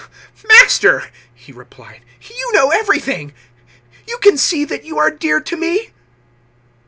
"Master," 0.47 1.11
he 1.31 1.51
replied, 1.51 2.01
"you 2.27 2.51
know 2.53 2.71
everything, 2.71 3.35
you 4.07 4.17
can 4.17 4.35
see 4.35 4.65
that 4.65 4.83
you 4.83 4.97
are 4.97 5.11
dear 5.11 5.39
to 5.41 5.55
me." 5.55 5.91